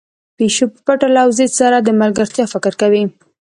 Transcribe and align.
پيشو 0.37 0.65
په 0.73 0.79
پټه 0.85 1.07
له 1.15 1.21
وزې 1.29 1.47
سره 1.59 1.77
د 1.81 1.89
ملګرتيا 2.01 2.45
فکر 2.53 2.73
کوي. 2.81 3.03